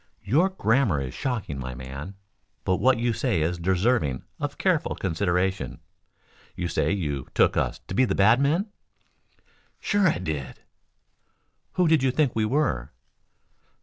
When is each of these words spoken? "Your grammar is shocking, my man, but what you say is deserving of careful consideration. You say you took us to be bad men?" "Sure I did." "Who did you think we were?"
"Your 0.23 0.49
grammar 0.49 0.99
is 0.99 1.13
shocking, 1.13 1.59
my 1.59 1.75
man, 1.75 2.15
but 2.65 2.77
what 2.77 2.97
you 2.97 3.13
say 3.13 3.43
is 3.43 3.59
deserving 3.59 4.23
of 4.39 4.57
careful 4.57 4.95
consideration. 4.95 5.79
You 6.55 6.69
say 6.69 6.91
you 6.91 7.27
took 7.35 7.55
us 7.55 7.81
to 7.87 7.93
be 7.93 8.07
bad 8.07 8.41
men?" 8.41 8.71
"Sure 9.79 10.07
I 10.07 10.17
did." 10.17 10.61
"Who 11.73 11.87
did 11.87 12.01
you 12.01 12.09
think 12.09 12.35
we 12.35 12.45
were?" 12.45 12.91